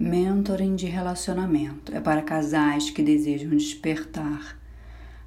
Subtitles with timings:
[0.00, 4.56] Mentoring de relacionamento é para casais que desejam despertar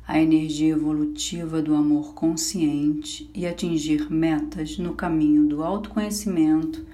[0.08, 6.86] a energia evolutiva do amor consciente e atingir metas no caminho do autoconhecimento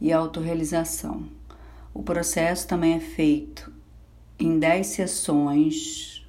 [0.00, 1.28] e autorrealização.
[1.94, 3.72] O processo também é feito
[4.36, 6.26] em 10 sessões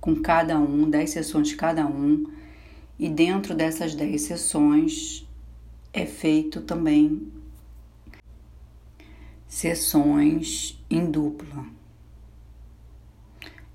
[0.00, 2.30] com cada um, 10 sessões cada um,
[2.96, 5.26] e dentro dessas 10 sessões
[5.92, 7.26] é feito também
[9.58, 11.66] sessões em dupla.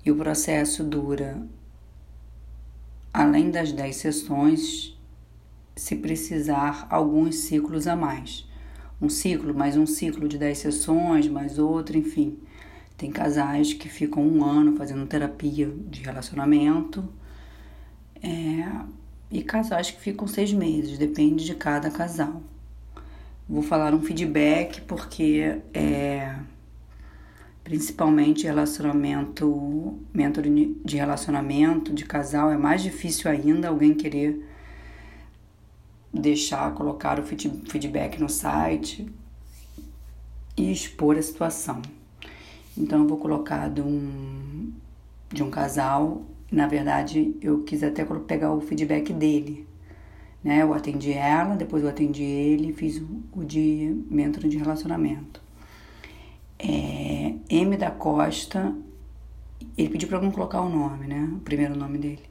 [0.02, 1.46] E o processo dura,
[3.12, 4.98] além das 10 sessões,
[5.76, 8.48] se precisar, alguns ciclos a mais.
[8.98, 12.38] Um ciclo, mais um ciclo de 10 sessões, mais outro, enfim.
[12.96, 17.06] Tem casais que ficam um ano fazendo terapia de relacionamento.
[18.22, 18.86] É,
[19.30, 22.42] e casais que ficam seis meses, depende de cada casal.
[23.46, 26.34] Vou falar um feedback porque é
[27.62, 34.42] principalmente relacionamento, mentor de relacionamento, de casal, é mais difícil ainda alguém querer
[36.12, 39.10] deixar, colocar o feedback no site
[40.56, 41.82] e expor a situação.
[42.76, 44.72] Então eu vou colocar de um,
[45.30, 49.66] de um casal, na verdade eu quis até pegar o feedback dele,
[50.44, 50.62] né?
[50.62, 55.42] Eu atendi ela, depois eu atendi ele, fiz o de mentor de relacionamento.
[56.58, 58.76] É, M da Costa,
[59.76, 61.30] ele pediu para não colocar o nome, né?
[61.36, 62.22] O primeiro nome dele.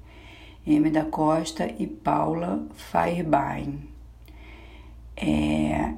[0.65, 3.79] M da Costa e Paula Fairbain.
[5.17, 5.93] É,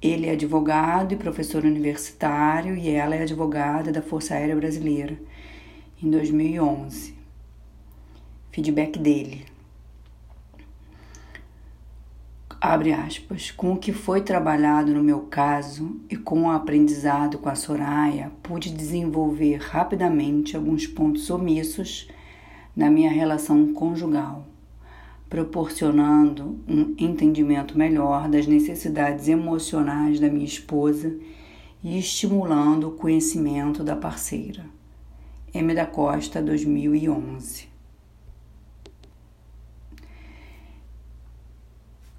[0.00, 5.18] ele é advogado e professor universitário e ela é advogada da Força Aérea Brasileira
[6.02, 7.14] em 2011.
[8.50, 9.51] Feedback dele
[12.62, 17.48] abre aspas, com o que foi trabalhado no meu caso e com o aprendizado com
[17.48, 22.08] a Soraya, pude desenvolver rapidamente alguns pontos omissos
[22.76, 24.46] na minha relação conjugal,
[25.28, 31.18] proporcionando um entendimento melhor das necessidades emocionais da minha esposa
[31.82, 34.64] e estimulando o conhecimento da parceira.
[35.52, 35.74] M.
[35.74, 37.71] da Costa, 2011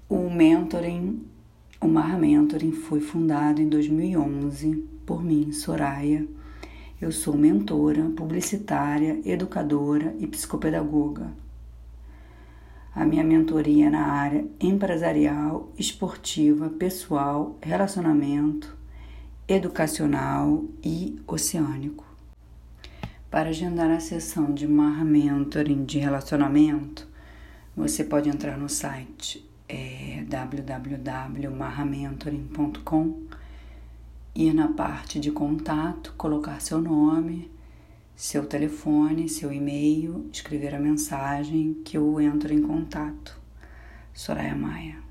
[0.06, 1.24] O mentoring,
[1.80, 6.28] o Mar Mentoring foi fundado em 2011 por mim, Soraya.
[7.00, 11.32] Eu sou mentora, publicitária, educadora e psicopedagoga.
[12.94, 18.76] A minha mentoria é na área empresarial, esportiva, pessoal, relacionamento,
[19.48, 22.04] educacional e oceânico.
[23.30, 27.08] Para agendar a sessão de Mar Mentoring de relacionamento,
[27.74, 33.22] você pode entrar no site é, www.marramentoring.com,
[34.34, 37.50] ir na parte de contato, colocar seu nome,
[38.16, 43.38] seu telefone, seu e-mail, escrever a mensagem que eu entro em contato.
[44.12, 45.03] Soraya Maia.